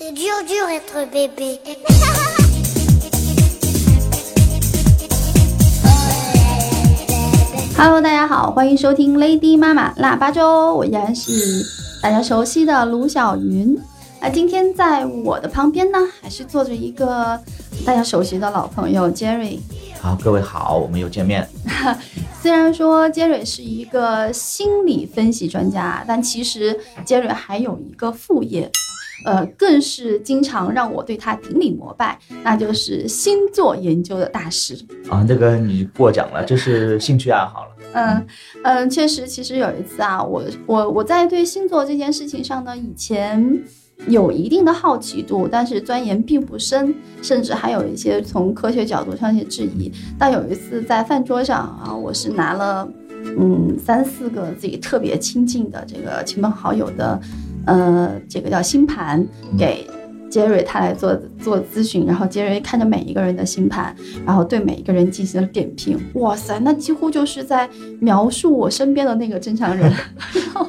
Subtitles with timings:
[0.00, 1.58] C'est dur dur être bébé.
[7.76, 11.66] Hello，大家好，欢迎收听 Lady 妈妈腊八粥，我依然是
[12.00, 13.76] 大家熟悉的卢小云。
[14.20, 17.36] 那今天在我的旁边呢，还是坐着一个
[17.84, 19.58] 大家熟悉的老朋友 Jerry。
[20.00, 21.48] 好，各位好，我们又见面。
[22.40, 28.70] 虽然说 Jerry 是一个心理分析专家，但其实 Jerry 还有一个副业，
[29.24, 34.76] 呃，更是经常让我对他顶礼膜拜，那就是星座研究的大师。
[35.08, 37.70] 啊，这个你过奖了，这是兴趣爱好了。
[37.94, 38.26] 嗯
[38.64, 43.58] 嗯，确实，其实有一次啊，我我我在对星座这件事情上呢，以前
[44.06, 49.90] 有一定的好奇度，但是钻研并不深，甚至还有一些从科学角度上一些质疑。
[50.18, 52.86] 但有一次在饭桌上啊，我是拿了
[53.38, 57.18] 嗯三四个自己特别亲近的这个亲朋好友的，
[57.66, 59.26] 呃，这个叫星盘
[59.58, 59.86] 给。
[60.30, 63.96] 杰瑞他来做做咨询，然后杰瑞看着每一个人的星盘，
[64.26, 65.98] 然后对每一个人进行了点评。
[66.16, 67.66] 哇塞，那几乎就是在
[67.98, 69.90] 描述我身边的那个正常人。
[70.34, 70.68] 然后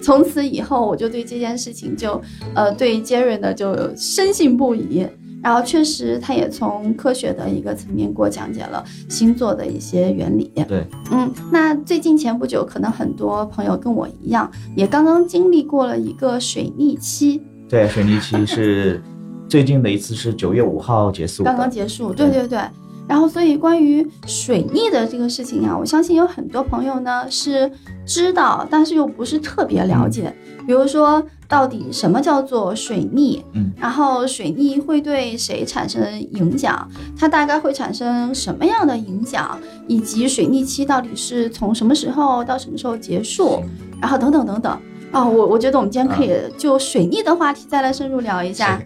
[0.00, 2.22] 从此以后，我就对这件事情就
[2.54, 5.04] 呃对杰瑞呢就深信不疑。
[5.42, 10.52] 然后确实，他也从科学的一个层面给我讲解了星座的一些原理。
[10.68, 17.42] 对，嗯，那最近前不久，可能很多朋友跟我一样，也刚刚经历过了一个水逆期。
[17.68, 19.02] 对，水逆期是
[19.48, 21.42] 最近的一次，是九月五号结束。
[21.42, 22.60] 刚刚结束，对对对。
[23.08, 27.70] 然后，所以关于水逆的这个事情啊，我相信有很多朋友呢是
[28.06, 30.32] 知道，但是又不是特别了解。
[30.66, 33.44] 比如说，到底什么叫做水逆？
[33.52, 36.90] 嗯，然后水逆会对谁产生影响？
[37.14, 39.58] 它大概会产生什么样的影响？
[39.86, 43.62] 以及水逆期到底是从什么时候到什么时候结束？
[44.00, 44.80] 然后等等等等。
[45.12, 48.80] 哦，我我觉得我们今天可以就水逆的话题再来深入聊一下。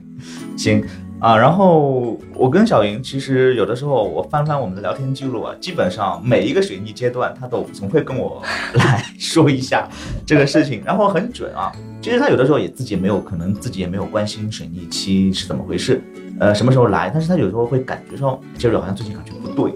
[0.57, 0.83] 行
[1.19, 8.43] 啊，然后我跟小莹其实有的时候我翻翻我们的聊天记录啊，基本上每一个水逆阶段，他都总会跟我
[8.75, 9.89] 来 说一下
[10.27, 11.73] 这个事情，然后很准啊。
[12.03, 16.03] 其实他有的时候也自己没有，可能自己也没有关心水逆期是怎么回事，
[16.39, 19.73] 呃，什么时候来，但是他有时候会感觉说，杰瑞好像最近感觉不对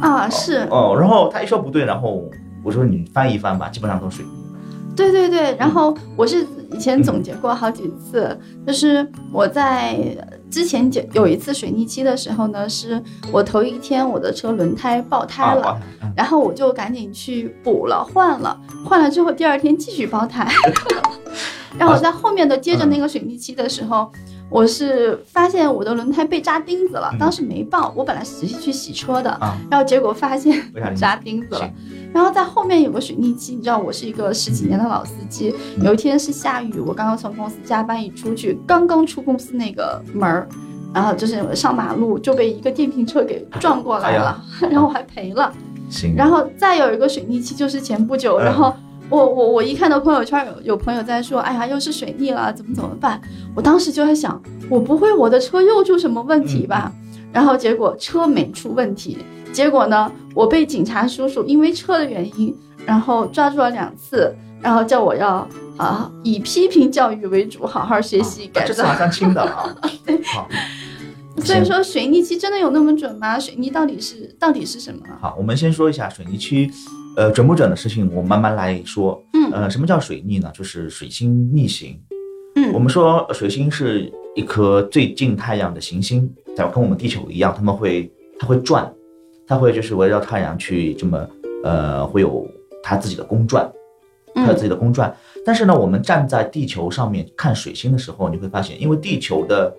[0.00, 2.30] 啊，是哦，然后他一说不对，然后
[2.62, 4.30] 我说你翻一翻吧，基本上都水逆。
[4.94, 9.96] 对对对，然后我是以前总结过好几次，就是我在
[10.54, 15.76] 之前有有一次水逆期的时候呢，是我头一天我的车轮胎爆胎了，
[16.16, 20.48] 然后我就赶紧去补了换了，换了之后第二天继续爆胎，
[21.76, 24.12] 然后在后面的接着那个水逆期的时候，
[24.48, 29.36] 我是发现我的轮胎被扎钉子了，当时没爆，我本来是去洗车的，
[29.68, 30.56] 然后结果发现
[30.94, 31.68] 扎钉子了。
[32.14, 35.52] 然后在后面有个水逆期，你知道我是一个十几年的老司机。
[35.82, 40.48] 有一天是下雨，我刚刚从公司加班一出去，刚刚出公司那个门儿，
[40.94, 45.52] 然后就是上马路就被一个电瓶车给撞过来了， 然后我还赔了。
[45.90, 46.14] 行。
[46.16, 48.72] 然后再有一个水逆期，就是前不久，然后
[49.10, 53.20] 我我我一看到朋友圈有有朋友在说，哎呀，又是水逆了，怎么怎么办？
[53.56, 56.92] 我当时就在想，我不会我的车又出什么问题吧？
[57.32, 59.18] 然后结果车没出问题。
[59.54, 60.10] 结果呢？
[60.34, 62.52] 我被警察叔叔因为车的原因，
[62.84, 68.76] 然后抓住了两次，然后叫我要啊以批评教育为主，好好学习改正。
[68.76, 69.72] 这马上轻的啊。
[70.26, 70.48] 好。
[71.38, 73.38] 所以说水逆期真的有那么准吗？
[73.38, 75.00] 水逆到底是到底是什么？
[75.20, 76.68] 好，我们先说一下水逆期，
[77.16, 79.24] 呃，准不准的事情，我慢慢来说。
[79.34, 79.52] 嗯。
[79.52, 80.50] 呃，什么叫水逆呢？
[80.52, 81.96] 就是水星逆行。
[82.56, 82.72] 嗯。
[82.72, 88.92] 我们说水星是一颗最近太阳的行星，跟我们地球一样，他们会它会转。
[89.46, 91.28] 它会就是围绕太阳去这么，
[91.62, 92.46] 呃，会有
[92.82, 93.70] 它自己的公转，
[94.34, 95.14] 它有自己的公转。
[95.44, 99.74] 但是呢，我们站在地球上面看水星的时候，你会发现，因为地球的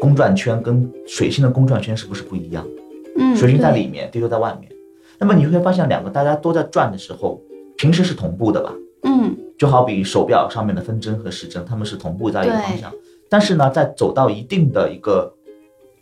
[0.00, 2.66] 公转圈跟水星的公转圈是不是不一样？
[3.18, 4.72] 嗯，水星在里面，地球在外面。
[5.18, 7.40] 那么你会发现，两个大家都在转的时候，
[7.76, 8.72] 平时是同步的吧？
[9.02, 12.90] 嗯，就好比手表上面的分针和时针，它们是同步在一个方向。
[13.28, 15.34] 但是呢，在走到一定的一个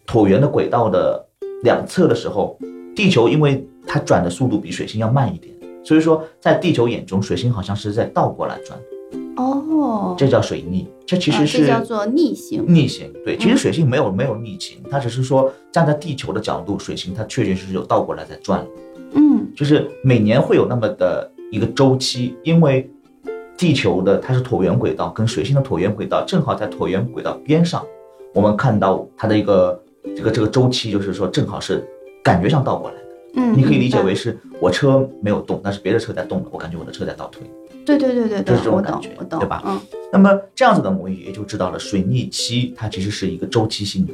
[0.06, 1.26] 椭圆的轨道的
[1.64, 2.56] 两侧的时候。
[2.98, 5.54] 地球因为它转的速度比水星要慢一点，
[5.84, 8.76] 所以说在地球眼中，水星好像是在倒过来转。
[9.36, 12.64] 哦，这叫水逆，这其实是叫做逆行。
[12.66, 18.66] 逆行，对，其实水星没有没有逆行，它只是说站在地球的角度，水星它确确实实有倒过来在转。
[19.12, 22.90] 嗯，就是每年会有那么的一个周期，因为
[23.56, 27.86] 地球的它是椭圆轨道，跟水星的椭圆轨道正好在椭圆轨道边上，
[28.34, 29.80] 我们看到它的一个
[30.16, 31.88] 这个这个周期，就是说正好是。
[32.22, 33.02] 感觉上倒过来的，
[33.36, 37.42] 嗯，你可以理解为是我车没有动，但是别的车在动了，我感觉我的车在倒退，
[37.84, 39.62] 对对对对对就是这，种我感觉，懂我懂，对吧？
[39.66, 39.80] 嗯。
[40.12, 44.12] 那么这样子的模拟也就知道了，水逆期它其实是一个周期性的，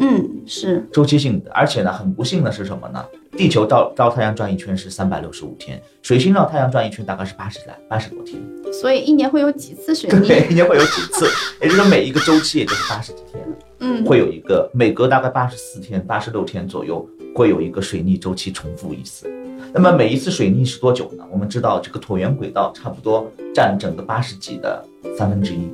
[0.00, 3.04] 嗯是，周期性的，而且呢，很不幸的是什么呢？
[3.36, 8.40] 地球绕绕太阳转一圈是三百六十五天，水星绕太阳转一圈大概是八十来八十多天，
[8.72, 10.26] 所以一年会有几次水 逆？
[10.26, 11.26] 对，一年会有几次，
[11.60, 13.44] 也就是说每一个周期也就是八十几天，
[13.80, 19.30] 嗯，会有一个每隔大概八十四天、八十六天左右会有一个水逆周期重复一次。
[19.74, 21.24] 那么每一次水逆是多久呢？
[21.30, 24.82] 我们知道这个椭圆轨道差不多占整个八十几的
[25.18, 25.70] 三分之一，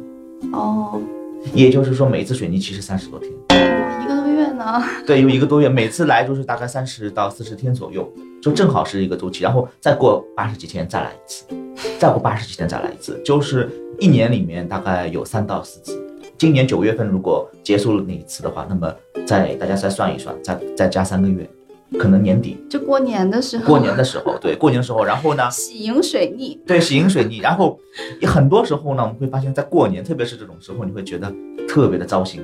[0.52, 1.00] 哦，
[1.54, 3.81] 也就是说每一次水逆其实三十多天。
[5.06, 8.10] 对，有一个多月，每次来就是大概三十到四十天左右，
[8.42, 11.44] 就正好是一个周期，然后再过八十几天再来一次，
[11.98, 13.68] 再过八十几天再来一次，就是
[13.98, 15.98] 一年里面大概有三到四次。
[16.38, 18.92] 今年九月份如果结束了那一次的话，那么
[19.24, 21.48] 再大家再算一算，再再加三个月，
[21.98, 27.78] 可能年底就过年的时候，过年的时候，对，过年的时候，然后呢， 喜迎水逆，对，喜迎水逆，然后
[28.26, 31.32] 很多时候呢，我们会发现，在过年，特别是这种时候，你会觉得
[31.68, 32.42] 特别的糟心。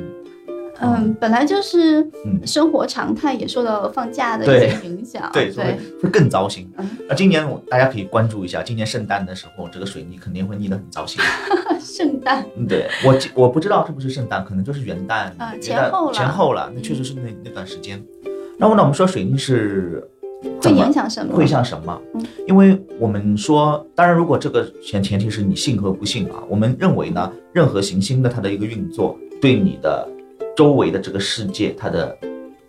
[0.81, 5.69] 嗯，本来就是嗯生活常态也受到放假的一些影响，对，所以
[6.03, 6.89] 会更糟心嗯。
[7.09, 11.21] 那今年我大家可以关注一下，今年圣诞的时候，这个水逆肯定会逆得很糟心。
[11.81, 18.03] 圣诞，嗯，对我记我不知道是不是圣诞，可能就是元旦啊前后了前后了，那确实是那那段时间。
[18.59, 20.03] 然后呢，我们说水逆是
[20.63, 21.35] 会影响什么？
[21.35, 22.25] 会像什么嗯？
[22.47, 30.09] 因为我们说，当然，如果这个前前提是你信和不信啊，我们认为呢，任何行星的它的一个运作，对你的
[30.59, 32.19] 周围的这个世界，它的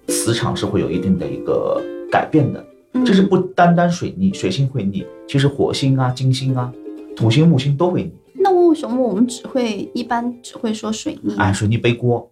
[0.09, 1.81] 磁场是会有一定的一个
[2.11, 2.63] 改变的。
[2.93, 6.71] 嗯这是不单单水逆，水星会逆，其实火星啊、金星啊、
[7.15, 8.13] 土星、木星都会逆。
[8.35, 11.35] 那为什么我们只会一般只会说水逆？
[11.37, 12.31] 哎，水逆背锅，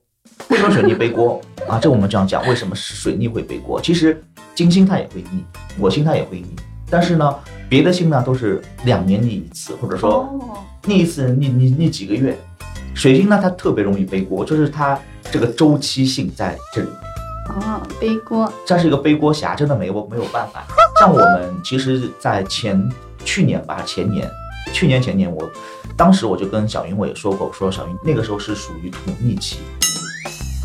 [0.51, 1.80] 为什么水逆背锅 啊？
[1.80, 3.81] 这我们这样讲，为什么是水逆会背锅？
[3.81, 4.24] 其实
[4.54, 5.44] 金星它也会逆，
[5.81, 6.50] 火星它也会逆，
[6.88, 7.36] 但是呢，
[7.68, 12.38] 别的星呢都是两年逆一次，或者说哦，逆一次逆逆逆几个月。
[12.97, 14.99] 水星呢，它特别容易背锅，就是它
[15.31, 16.97] 这个周期性在这里面。
[17.61, 20.65] 啊，背锅，这是一个背锅侠，真的没我没有办法。
[20.99, 22.83] 像我们其实，在前
[23.23, 24.27] 去年吧，前年，
[24.73, 25.47] 去年前年我，
[25.95, 29.59] 当时我就跟小云我也说过，我说小云那个时候是属于土逆期，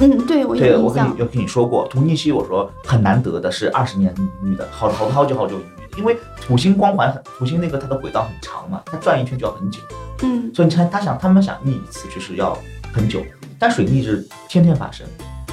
[0.00, 9.78] 嗯，对我对有印象，我跟你有跟你说过，土逆期我说很难得的是二十年一遇的，好好好久好久一遇的，因为土星光环很，土星那个它的轨道很长嘛，它转一圈就要很久，
[10.22, 10.50] 嗯。
[10.54, 12.56] 所以你看他想他们想逆一次就是要
[12.92, 13.22] 很久，
[13.58, 15.06] 但水逆是天天发生。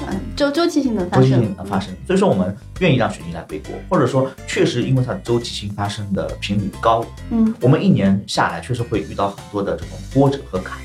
[0.08, 1.22] 嗯，周周期性的发生。
[1.22, 7.54] 周期性的发生，所以说我们愿意让水逆来背锅，或者说确实因为它的周期性发生的频率高，嗯。
[7.60, 10.78] 我们一年下来确实会遇到很多的这种波折和坎，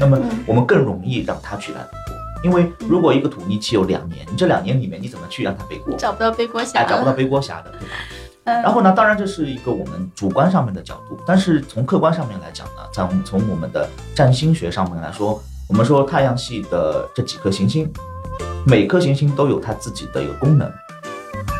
[0.00, 0.38] 那么嗯。
[0.46, 5.94] 我们更容易让它去来背锅，因为如果一个土逆期有两年，你这两年里面你怎么去让它背锅？
[5.98, 6.80] 找不到背锅侠。
[6.80, 7.94] 哎，找不到，背锅侠的，对吧？
[8.44, 17.90] 嗯，然后呢，当然这是一个我们主观上面的角度，但是从客观上面来讲呢，在我们从我们的占星学上面来说，我们说太阳系的这几颗行星，
[18.66, 20.70] 每颗行星都有它自己的一个功能。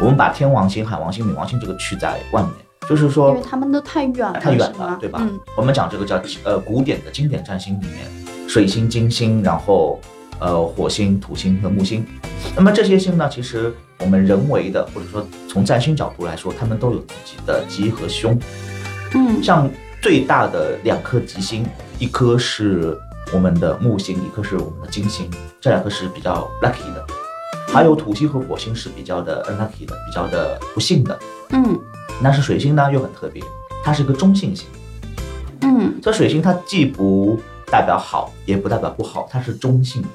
[0.00, 2.52] 我们把天王星、海王星、冥王星这个去在外面，
[2.88, 5.20] 就是说因为他们都太远了，太远了，对吧？
[5.22, 10.00] 嗯我们讲这个叫呃古典的经典占星里面，水星、金星，然后
[10.42, 12.04] 呃火星、土星和木星。
[12.56, 18.36] 那么这些星呢，其实我们人为的或者说从占星角度来说，它们都有自己的吉和凶。
[19.14, 21.64] 嗯像最大的两颗吉星，
[21.98, 22.98] 一颗是
[23.32, 25.30] 我们的木星，一颗是我们的金星，
[25.60, 27.06] 这两颗是比较 lucky 的。
[27.68, 31.18] 还有土星和火星是比较的 unlucky 的，比较的不幸的。
[31.50, 31.78] 嗯
[32.22, 33.42] 但是水星呢又很特别，
[33.84, 34.66] 它是一个中性星。
[35.60, 40.08] 嗯这水星它既不代表好，也不代表不好，它是中性的。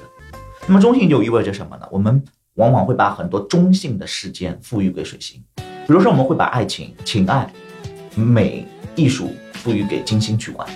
[0.68, 1.88] 那么中性就意味着什么呢？
[1.90, 2.22] 我们
[2.56, 7.50] 往往会把很多中性的事件赋予给水星，比如说我们会把爱情、情爱、
[8.14, 10.68] 美、艺术赋予给金星去管，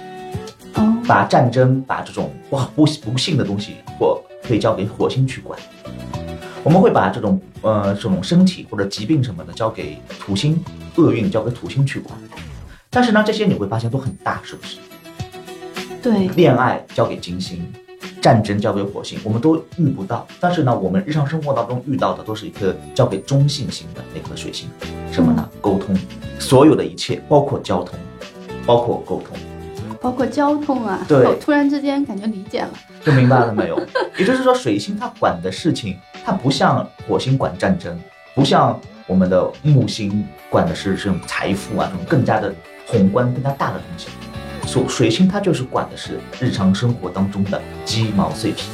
[0.76, 5.60] 哦把战争、把这种不好不不幸的东西或可以交给火星去管。
[6.64, 10.58] 我们会把这种呃这种身体或者疾病什么的交给土星，
[10.96, 12.18] 厄运交给土星去管。
[12.88, 14.78] 但是呢，这些你会发现都很大，是不是？
[16.02, 17.70] 对恋爱交给金星，
[18.22, 20.24] 战争交给火星，我们都遇不到。
[20.38, 24.70] 但是呢，我们日常生活当中遇到的都是一颗交给中性星的那颗水星，
[25.10, 25.46] 什么呢？
[25.60, 25.94] 沟通，
[26.38, 27.98] 所有的一切，包括交通，
[28.64, 29.36] 包括沟通，
[30.00, 32.70] 包括交通啊，对我突然之间感觉理解了，
[33.04, 33.76] 就明白了没有？
[34.16, 38.00] 也就是说，水星它管的事情，它不像火星管战争，
[38.36, 42.54] 不像我们的木星管的是这种财富啊，这种更加的
[42.86, 44.08] 宏观、更加大的东西。
[44.66, 48.70] 所水星它就是管的是日常生活当中的鸡毛碎皮。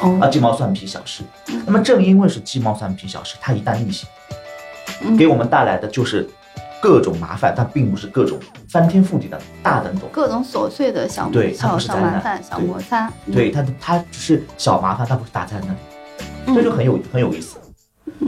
[0.00, 1.62] 啊，哦，鸡毛蒜皮小事嗯。
[1.66, 4.08] 那么正因为是鸡毛蒜皮小事，它一旦逆行，
[5.02, 6.28] 嗯给我们带来的就是
[6.80, 8.38] 各种麻烦，但并不是各种
[8.68, 10.08] 翻天覆地的大的那种。
[10.12, 13.10] 各种琐碎的小对它不是灾难麻烦、小摩擦。
[13.26, 15.76] 嗯对，它它只是小麻烦，它不是大灾难，
[16.46, 17.56] 嗯这就很有很有意思。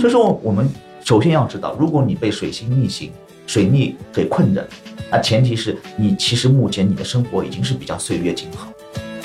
[0.01, 0.69] 所以说，我们
[1.05, 3.13] 首先要知道，如果你被水星逆行、
[3.47, 4.67] 水逆给困着，
[5.11, 8.69] 那前提是你其实目前你的生活已经是比较岁月静好。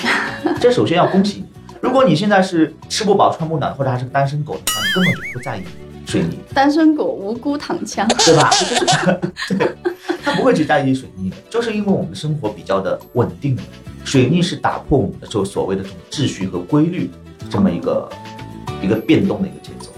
[0.60, 1.44] 这首先要恭喜你。
[1.80, 5.62] 如果你现在是吃不饱穿不暖，或者还是个单身狗的话，你根本就不在意
[6.06, 6.38] 水逆。
[6.54, 8.06] 单身狗无辜躺枪。
[8.18, 8.50] 对吧？
[9.58, 9.76] 对，
[10.22, 13.58] 他不会去在意水逆的，就是因为我们的生活比较的稳定。
[14.04, 17.08] 水逆是打破我们的就所谓的这种秩序和规律
[17.48, 18.08] 这么一个
[18.82, 19.90] 一个变动的一个节奏。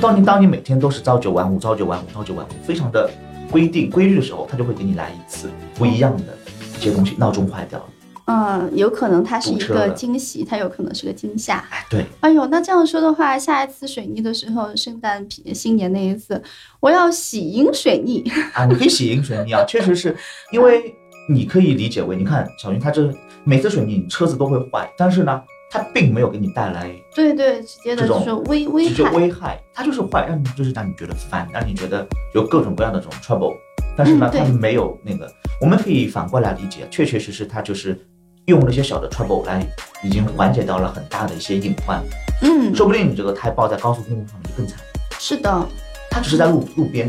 [0.00, 3.10] 当你当你每天都是朝九晚五、朝九晚五、朝九晚五，非常的
[3.52, 6.36] 规定规律的时候，他就会给你来一次不一样的
[6.78, 7.14] 一些东西。
[7.18, 7.84] 闹钟坏掉了，
[8.24, 11.58] 嗯，有可能它是一个惊喜，它有可能是个惊吓。
[11.70, 16.42] 哎，对，哎呦，那这样说的话，下一次水逆的时候，圣诞皮新年那一次，
[16.80, 18.24] 我要喜迎水逆。
[18.54, 20.16] 啊，你可以喜迎水逆啊， 确实是
[20.50, 20.94] 因为
[21.28, 23.12] 你可以理解为，你看小云他这
[23.44, 29.10] 每次水逆你车子都会坏，但是呢，它并没有给你带来对对，直接的这种就是危危害。
[29.12, 33.54] 危害，它就是坏，让你就是让你觉得烦，让你觉得有各种各样的这种 trouble。
[33.96, 37.98] 但是呢，嗯它没有那个，我们可以反过来理解，确确实实它就是
[38.46, 39.66] 用了一些小的 trouble 来，
[40.04, 42.02] 已经缓解到了很大的一些隐患。
[42.42, 44.78] 嗯，说不定你这个胎爆在高速公路上你就更惨，
[45.18, 45.66] 是的，
[46.10, 47.08] 它只是在路路边，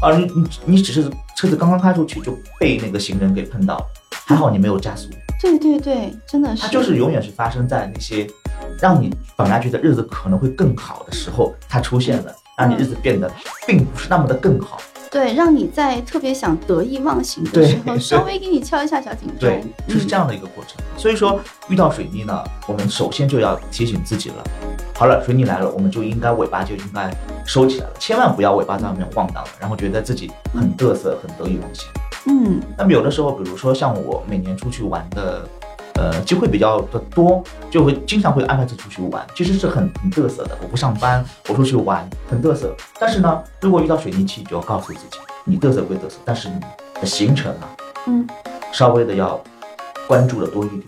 [0.00, 3.86] 啊你你你只是车子刚刚开出去就被那个行人给碰到了，
[4.26, 5.08] 还好你没有加速。
[5.40, 6.62] 对对对，真的是。
[6.62, 8.26] 它就是永远是发生在那些
[8.80, 13.30] 让你本来觉得日子可能会更好的时候，它出现了，让你日子变得
[13.66, 14.80] 并不是那么的更好。
[15.08, 19.36] 对，让你在特别想得意忘形的时候， 稍微给你敲一下小警钟。
[19.38, 20.22] 对，就是这样。
[20.22, 20.76] 样的一个过程。
[20.96, 21.38] 所以说，
[21.68, 24.44] 遇到水逆呢，我们首先就要提醒自己了。
[24.94, 27.14] 好了，水逆来了，我们就应该尾巴就应该
[27.46, 31.86] 收起来了，千万不要尾巴在外面晃荡了，然后觉得自己很嘚瑟、很得意忘形。
[32.26, 35.48] 嗯那么有的时候，比如说像我每年出去玩的，
[35.94, 40.58] 呃，机会比较的多，就会经常会安排自己出去玩，其实是很很嘚瑟的。
[40.60, 42.74] 我不上班，我出去玩，很嘚瑟。
[42.98, 46.60] 但是呢，如果遇到水逆期，就要告诉自己，你嘚瑟归嘚瑟，但是你
[47.00, 47.64] 的行程啊，
[48.06, 48.26] 嗯，
[48.72, 49.40] 稍微的要
[50.06, 50.82] 关注的多一点。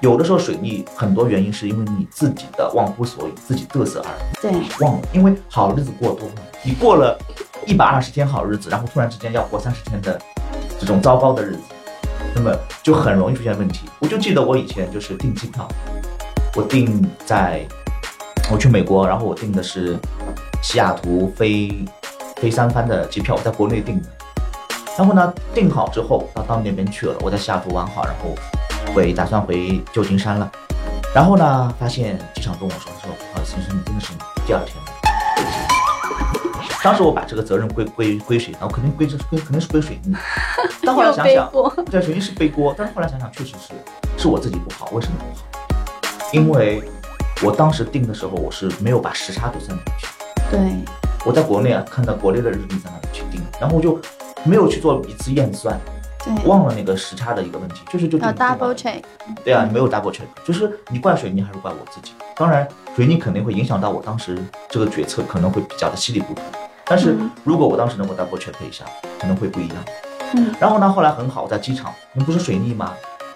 [0.00, 4.52] 有的时候水逆很多原因是因为你自己的忘乎所以，自己嘚瑟而已。
[4.52, 7.18] 对，忘了，因为好日子过多了，你过了
[7.66, 10.20] 一百二十天好日子，然后突然之间要过三十天的
[10.84, 11.62] 这种糟糕的日子，
[12.34, 13.88] 那么就很容易出现问题。
[14.00, 15.66] 我就记得我以前就是订机票，
[16.54, 17.66] 我订在
[18.52, 19.98] 我去美国，然后我订的是
[20.62, 21.72] 西雅图飞
[22.36, 24.08] 飞三番的机票，我在国内订的。
[24.98, 28.34] 然后呢，订好之后到到那边去了，我在西雅图玩好，然后
[28.92, 30.52] 回打算回旧金山了。
[31.14, 34.12] 然后呢，发现机场跟我说说，不好意思，先生，你真的是
[34.46, 34.93] 第二天。
[36.84, 38.58] 当时我把这个责任归归归谁呢？
[38.60, 40.14] 我肯定归这归肯定是归水逆。
[40.84, 41.50] 但后来想想。
[41.90, 43.72] 对，水逆是背锅，但是后来想想，确实是
[44.18, 44.90] 是我自己不好。
[44.92, 46.28] 为什么不好？
[46.34, 46.82] 因为
[47.42, 50.06] 我当时定的时候，我是没有把时差给算进去。
[50.50, 50.60] 对，
[51.24, 53.98] 我在国内啊，看到国内的日历在那里去定，然后我就
[54.44, 55.80] 没有去做一次验算，
[56.44, 59.02] 忘了那个时差的一个问题，就是就要定 double check。
[59.42, 62.12] 对啊，你没有 double check，就是你怪水泥还是怪我自己？
[62.36, 64.38] 当然，水泥肯定会影响到我当时
[64.68, 66.42] 这个决策，可能会比较的稀里糊涂。
[66.86, 68.84] 但是嗯如果我当时能够 double check 一下，
[69.20, 69.76] 可能会不一样。
[70.34, 72.92] 嗯，然后呢，后来很好，我在机场，那不是水逆吗？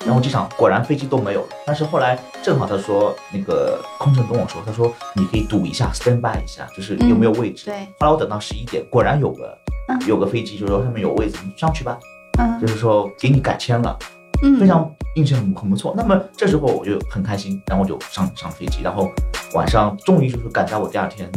[0.07, 7.67] 然后机场果然飞机都没有了，但是后来正好他说那个空乘跟我说，他说你可以赌一下，stand by 一下，就是有没有位置。
[7.67, 11.99] 对，后来我等到十一点，果然有个嗯有个飞机，就是说上面有位置，你上去吧，
[12.39, 13.99] 嗯就是说给你改签了。
[14.43, 15.93] 嗯，非常运气很很不错。
[15.97, 19.11] 那么这时候我就很开心，然后我就上上飞机，然后
[19.53, 21.29] 晚上终于就是赶在我第二天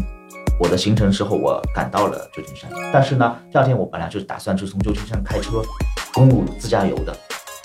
[0.61, 2.69] 我的行程之后，我赶到了旧金山。
[2.93, 5.59] 但是呢，第二天我本来就是打算就是从旧金山开车
[6.13, 7.11] 公路自驾游的，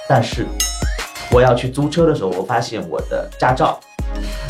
[0.09, 0.47] 但是
[1.31, 3.79] 我要去租车的时候，我发现我的驾照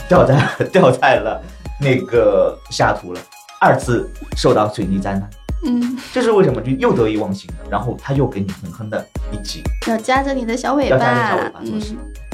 [0.09, 0.41] 掉在
[0.73, 1.43] 掉在了
[1.81, 3.21] 那个西雅图了，
[3.61, 5.29] 二次受到水泥灾难。
[5.65, 6.63] 嗯， 这是为什么？
[6.63, 9.61] 就又得意忘形了，然后他又给你狠狠的一击。
[9.89, 12.26] 要夹着你的小尾巴要巴，夹着小尾巴做事嗯。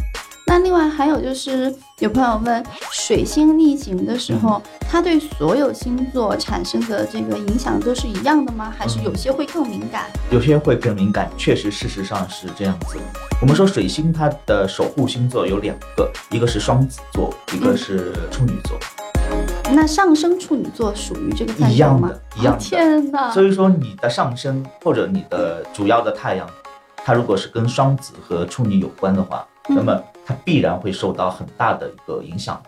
[0.52, 8.70] 那另外还有就是，有朋友问，水星逆行的时候，嗯它对所有星座产生的这个影响都是一样的吗？
[8.78, 10.10] 还是有些会更敏感？
[10.30, 12.98] 有些会更敏感，确实，事实上是这样子。
[13.40, 18.78] 我们说水星它的守护星座有两个，一个是双子座，一个是处女座，
[19.72, 22.58] 那上升处女座属于这个一样的？，一样。
[22.58, 23.30] 天哪！
[23.30, 26.46] 所以说你的上升或者你的主要的太阳，
[26.96, 29.98] 它如果是跟双子和处女有关的话，嗯那么
[30.32, 32.60] 它必然会受到很大的一个影响。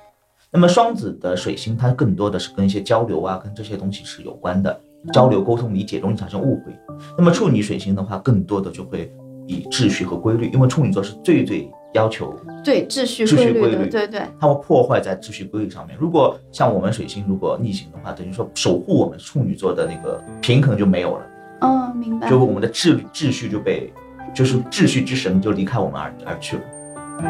[0.50, 4.80] 那么双子的水星，它更多的是跟一些交流啊，跟这些东西是有关的。
[5.12, 6.72] 交流沟通理解，容易产生误会。
[7.18, 9.12] 那么处女水星的话，更多的就会
[9.46, 15.96] 以秩序和规律，因为处女座是最最要求对秩序秩序规律的，规律对对，它会破坏在秩序规律上面。
[16.00, 21.26] 如果像我们水星如果逆行的话，等于说守护我们处女座的那个平衡就没有了，
[21.60, 23.92] 嗯，明白就我们的秩秩序就被，
[24.34, 26.62] 就是秩序之神就离开我们而而去了。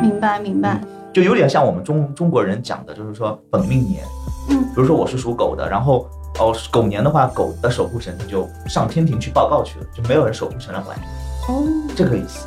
[0.02, 0.80] 明白明白，
[1.12, 4.04] 就有点像我们中中国人讲的，就是说本命年。
[4.50, 4.62] 嗯。
[4.74, 6.06] 比如说我是属狗的，然后
[6.38, 10.80] 哦狗年的话，狗的守护神就上天庭去报告去了，就没有人守护神来。
[10.80, 11.04] 管你，
[11.52, 11.64] 哦，
[11.94, 12.46] 这个意思。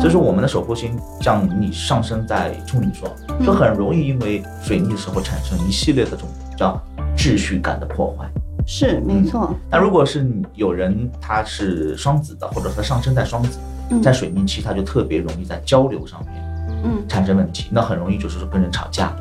[0.00, 3.44] 就是我们的守护星，像你上升在处女座，嗯。
[3.44, 6.80] 就很容易因为水逆的时候产生一系列的这种叫
[7.16, 8.26] 秩序感的破坏。
[8.66, 13.58] 是没错，那如果是你有人他是双子的，或者说上升在双子，
[13.90, 14.00] 嗯。
[14.02, 16.42] 在水逆期他就特别容易在交流上面
[16.84, 19.14] 嗯产生问题，那很容易就是说跟人吵架。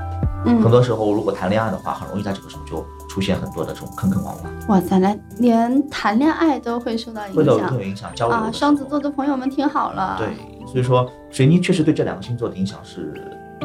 [0.43, 8.49] 嗯很，多时候如果谈恋爱的话，很容易在这个时候就出现很多的这种坑坑洼洼，哇塞，那连谈恋爱都会受到影响会有影响交流啊！
[8.51, 10.29] 双子座的朋友们听好了，对，
[10.65, 13.13] 所以说水逆确实对这两个星座的影响是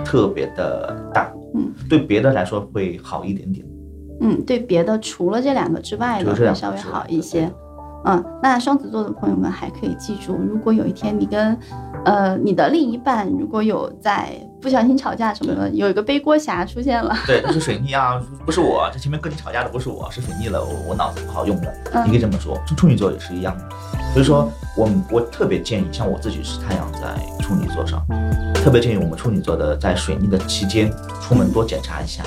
[0.04, 3.66] 特别的大，嗯，对别的来说会好一点点。
[4.20, 7.50] 嗯，对别的除了这两个之外的会稍微好一些。
[8.06, 11.58] 嗯，那双子座的朋友们还可以记住，如果有一天你跟，
[12.04, 22.56] 呃，你的另一半如果有在不小心吵架什么的，有一个背锅侠出现了，对，就是水逆啊，不是我，这前面跟你吵架的不是我，是水逆了，我我脑子不好用了，嗯你可以这么说。
[22.64, 23.64] 处处女座也是一样的，
[24.12, 27.00] 所以说我我特别建议，像我自己是太阳在
[27.42, 28.00] 处女座上，
[28.54, 32.22] 特别建议我们处女座的在水逆的期间出门多检查一下。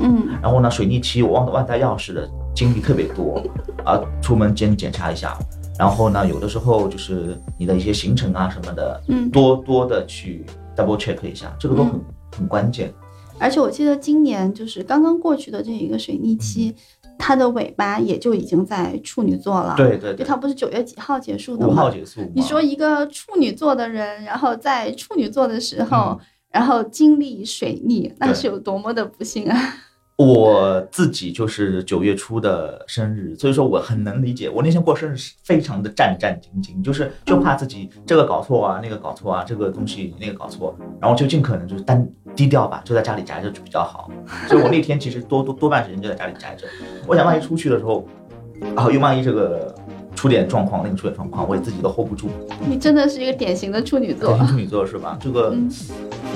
[0.00, 3.42] 嗯然后呢，水逆期我忘忘带钥匙的经历特别多，
[3.84, 5.36] 啊，出门先检查一下。
[5.78, 10.44] 然后呢，有的时候就是你的一些行程啊什么的，嗯，多多的去
[10.76, 12.00] double check 一下，这个都很、
[12.36, 12.92] 很关键。
[13.38, 16.74] 而且我记得今年就是刚刚过去的这一个水逆期，
[17.18, 21.72] 它的尾巴也就已经在处女座了，，对对对就它，不是九月几号结束的五？
[21.72, 22.20] 号结束。
[22.34, 26.18] 你说一个处女座的人，然后在处女座的时候，嗯
[26.52, 29.74] 然后经历水逆，那是有多么的不幸啊！
[30.16, 34.48] 我自己就是九月初的生日，所以说我很能理解。
[34.48, 42.06] 我那天过生日是非常的战战兢兢，就是就怕自己这个搞错啊，那个搞错啊，这个东西那个搞错，然后就尽可能就是单
[42.36, 44.10] 低调吧，就在家里宅着就比较好。
[44.48, 46.66] 所以我那天其实多多多半时间就在家里宅着。
[47.06, 48.06] 我想万一出去的时候，
[48.60, 49.74] 然后又万一这个
[50.14, 52.28] 出点状况，那个出点状况，我也自己都 hold 不住。
[52.68, 54.38] 你真的是一个典型的处女座典。
[54.38, 55.18] 型处女座是吧？
[55.20, 55.68] 这个嗯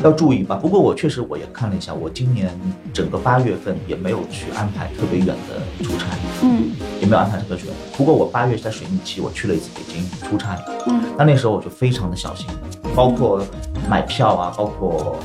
[0.02, 0.56] 要注意吧。
[0.56, 2.50] 不过我确实我也看了一下，我今年
[2.92, 6.06] 整个八月份也没有去安排特别远的出差，
[6.42, 7.74] 嗯也没有安排特别远。
[7.96, 12.46] 不过我八月在水逆期，我去了一次北京出差，嗯那那时候我就非常的小心，
[12.94, 13.42] 包括
[13.88, 15.16] 买票啊，包括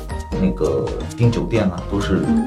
[0.42, 2.46] 那个订酒店啊，都是嗯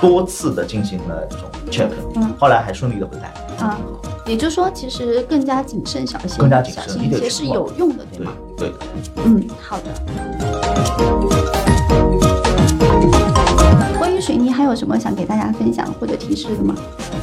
[0.00, 3.32] 多次的进行了这种 check，嗯后来还顺利的回来。
[3.58, 3.78] 啊，
[4.26, 8.32] 也就是说，其实更加谨慎小心，更加谨慎小心一些是有用的，对对吗？
[8.56, 8.76] 对的。
[9.24, 11.53] 嗯，好的。
[14.24, 16.74] 水逆，还有什么想给大家分享或者提示的吗？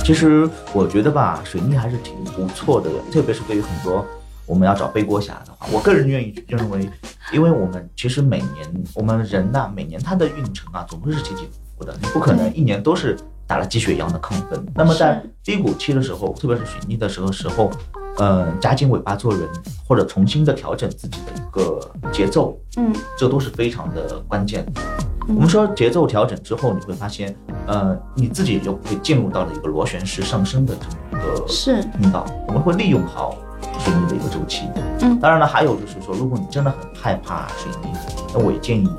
[0.04, 4.06] 其实我觉得吧，水逆还是挺不错的，特别是对于很多
[4.46, 6.88] 我们要找背锅侠的话，我个人愿意认为，
[7.34, 14.64] 因为我们其实每年我们人呐、每年他的运程啊，总会是起起伏伏的，你不可能一年都是打了鸡血一样的亢奋。
[14.76, 17.72] 那么在低谷期的时候，特别是水逆的时候时候，
[18.18, 19.48] 呃，夹紧尾巴做人，
[19.88, 21.80] 或者重新的调整自己的一个
[22.12, 24.82] 节奏，嗯这都是非常的关键的。
[25.28, 27.34] 嗯我们说节奏调整之后，你会发现，
[27.68, 32.26] 呃，你自己就会进入到了一个螺旋式上升的这么一个是通道。
[32.48, 33.38] 我们会利用好
[33.80, 34.68] 水逆的一个周期。
[35.02, 37.90] 嗯当然了，还有就是说，如果你真的很害怕水逆，
[38.34, 38.90] 那我也建议，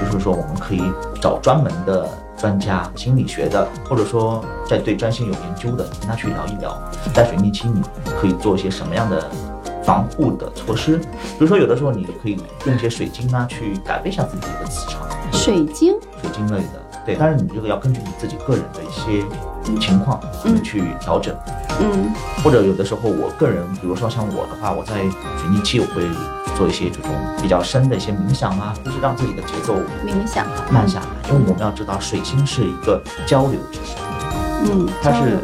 [0.00, 0.82] 就是说我们可以
[1.22, 2.06] 找专门的
[2.38, 6.80] 专家，心理学的，或者说在对占星有研究的，跟他去聊一聊，
[7.12, 7.82] 在水逆期你
[8.20, 9.28] 可以做一些什么样的
[9.82, 10.98] 防护的措施。
[10.98, 15.02] 比如说，有的时候你可以用一些水晶啊，去改变一下自己的磁场。
[15.32, 19.24] 水晶，水晶类的，对，但是你这个要根据你自己个人的一些
[19.80, 21.34] 情况嗯去调整，
[21.80, 26.02] 嗯或者有的时候我个人，比如说像我的话，我在水逆期我会
[26.58, 33.96] 做一些这种比较深的一些冥想啊，就是让自己的节奏冥想，慢下来，因为我们要知道水星是一个交流之神，
[34.64, 35.38] 嗯，它是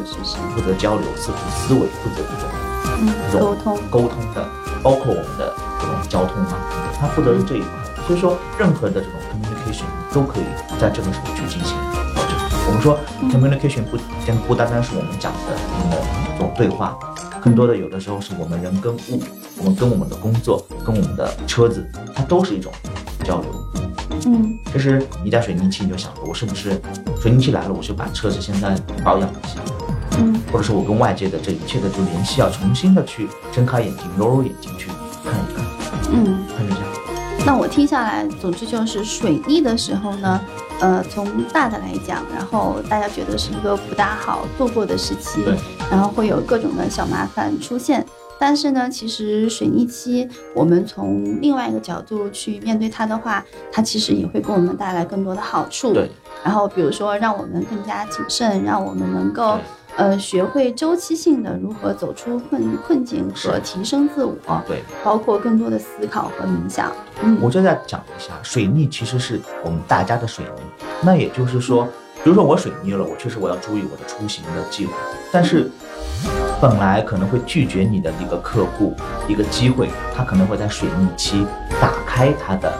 [0.52, 2.50] 负责交流、负责思维、负责这种
[2.98, 4.44] 嗯，沟通，沟通的，
[4.82, 6.58] 包括我们的这种交通啊，
[7.00, 7.68] 它负责是这一块。
[8.08, 10.44] 所以说，任何的这种 communication 都可以
[10.78, 11.72] 在这个时候去进行
[12.12, 12.36] 调整。
[12.66, 13.30] 我们说嗯。
[13.30, 15.96] communication 不单不单单是我们讲的我们的
[16.34, 16.98] 这种对话，
[17.40, 19.22] 更多的有的时候是我们人跟物，
[19.58, 22.72] 我们跟我们的工作，跟我们的车子，它都是一种
[23.24, 23.50] 交流。
[24.26, 26.80] 嗯就是你在水泥期，你就想着我是不是
[27.20, 29.60] 水泥期来了，我就把车子现在保养一下，
[30.18, 34.88] 嗯或者说我跟外界的这一切的就联系要重新的去睁开眼睛、揉揉眼睛去
[35.24, 35.64] 看一看，
[36.12, 36.44] 嗯。
[36.56, 36.88] 看着这样。
[37.44, 40.40] 那我听下来，总之就是水逆的时候呢，
[40.80, 45.54] 呃，从大的来讲，然后大家觉得是一个不大好度过的时期对，
[45.90, 48.04] 然后会有各种的小麻烦出现。
[48.36, 55.94] 但是呢，其实水逆期，我们从另外一个角度去面对它的话，它其实也会给我们带来更多的好处。
[55.94, 56.10] 对，
[56.44, 59.56] 然后比如说让我们更加谨慎，让我们能够
[59.96, 64.34] 呃学会周期性的如何走出困困境和提升自我，
[64.66, 66.92] 对，包括更多的思考和冥想。
[67.22, 70.84] 嗯，我就在讲一下，水逆其实是我们大家的水逆。
[71.00, 71.88] 那也就是说，
[72.24, 74.94] 比如说我水逆了，我确实我要注意我的出行的计划，
[75.30, 75.70] 但是
[76.58, 78.94] 本来可能会拒绝你的一个客户
[79.28, 81.46] 一个机会，他可能会在水逆期
[81.78, 82.72] 打开他的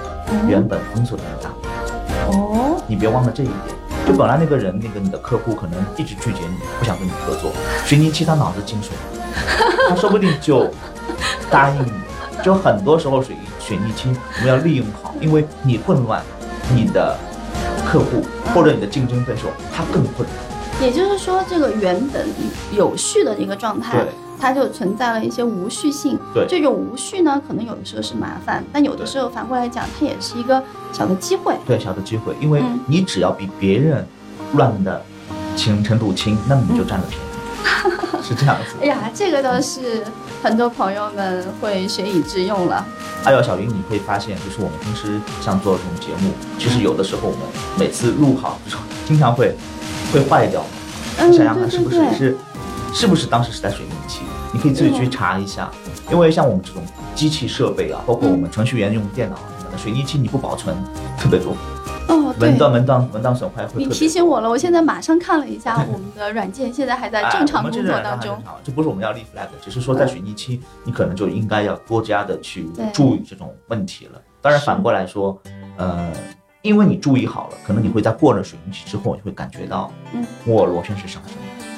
[0.48, 1.52] 原本封锁的那个档。
[2.30, 3.59] 哦，你别忘了这一点。
[4.07, 7.52] 就本来那个人，那个你的客户可能一直拒绝你，不想跟你合作。
[7.85, 10.70] 水逆期他脑子进水了，他说不定就
[11.50, 11.92] 答应你。
[12.42, 16.22] 就很多时候水水逆期我们要利用好，因为你混乱，
[16.74, 17.14] 你的
[17.94, 18.20] 客户
[18.52, 20.83] 或者你的竞争对手他更混乱。
[20.83, 22.26] 也就是说，这个原本
[22.72, 24.09] 有序的一个状态对，
[24.40, 26.18] 它就存在了一些无序性。
[26.35, 30.61] 对这种无序呢，可能有的时候是麻烦，但有的时候反过来讲，它也是一个
[30.92, 31.54] 小的机会。
[31.64, 34.04] 对，小的机会，因为嗯你只要比别人
[34.54, 35.00] 乱的
[35.54, 38.87] 轻程度轻，那么你就占了便宜， 是这样子哎。
[38.87, 40.02] 呀，这个倒是
[40.44, 42.85] 很多朋友们会学以致用了。
[43.22, 47.40] 还有小云，你会发现，就是我们平时像做这种节目，其实有的时候我们
[47.78, 48.61] 每次录好，
[49.07, 49.57] 经常会
[50.12, 50.62] 会坏掉。
[51.16, 52.37] 嗯，你想想看，是不是是
[52.92, 54.20] 是不是当时是在水逆期？
[54.52, 55.70] 你可以自己去查一下，
[56.12, 56.83] 因为像我们这种
[57.14, 60.76] 机器设备啊，包括我们程序员用电脑什么的，水逆期你不保存
[61.18, 61.57] 特别多，
[62.08, 62.58] 哦，对文。
[62.58, 74.20] 档文档文档损坏会你提醒我了，我现在马上看了一下 我们的软件，现在还在正常工作当中这不是我们要立 flag，只是说在水逆期，你可能就应该要多加的去注意这种问题了。
[74.40, 75.40] 当然反过来说，
[75.76, 76.10] 呃，
[76.62, 81.36] 因为你注意好了，可能你会在过了水逆期之后，你会感觉到，嗯，我螺旋式上升，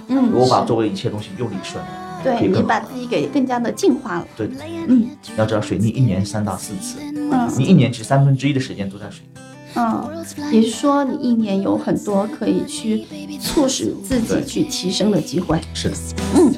[0.08, 1.88] 嗯，是我把周围一切东西又理顺了。
[2.24, 4.26] 对你把自己给更加的净化了。
[4.36, 4.50] 对，
[4.88, 9.40] 嗯要知道水逆一年三到四次，嗯你一年其实三分之一的时间都在水逆。
[9.76, 10.08] 嗯，
[10.50, 13.04] 也就是说，你一年有很多可以去
[13.40, 15.60] 促使自己去提升的机会。
[15.74, 15.94] 是的，
[16.34, 16.52] 嗯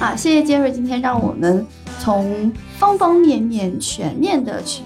[0.00, 1.66] 啊，谢谢杰瑞今天让我们
[2.00, 4.82] 从方方面面全面的去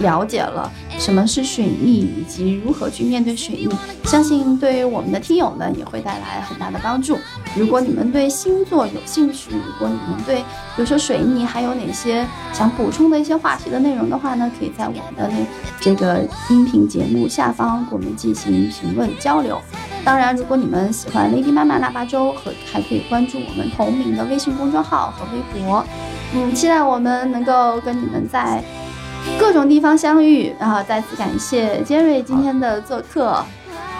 [0.00, 3.68] 了解了什么是水逆，以及如何去面对水逆。
[4.04, 7.16] 相信对于我们的听友们也会带来很大的帮助。
[7.56, 15.46] 如果你们对星座有兴趣，如果你们对比如说水逆还有哪些想补充的一些话题的内容的话呢，可以在我们的那
[15.80, 19.60] 这个音频节目下方给我们进行评论交流。
[20.02, 25.84] 当然，如果你们喜欢 Lady 妈妈腊八粥，和还可以关注我们同名的微信公众号和微博。
[26.32, 28.64] 嗯，期待我们能够跟你们在
[29.38, 30.54] 各种地方相遇。
[30.58, 33.44] 然后再次感谢杰瑞今天的做客。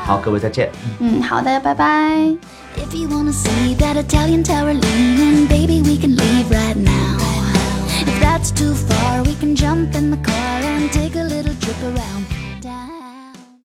[0.04, 0.70] 好，各位再见。
[0.98, 2.16] 嗯，好，大家拜拜。
[2.76, 7.18] If you wanna see that Italian tower leaning, baby, we can leave right now.
[8.00, 10.60] If that's too far, we can jump in the car